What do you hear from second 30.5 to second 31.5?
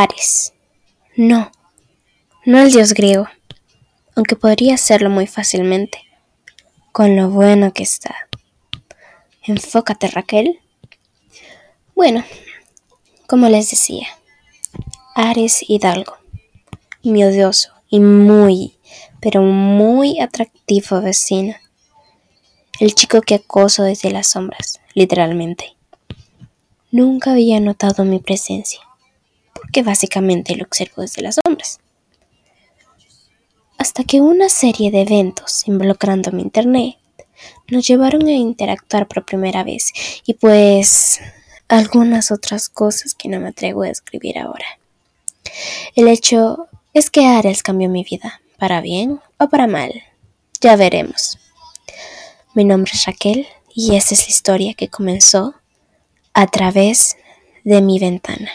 lo observo desde las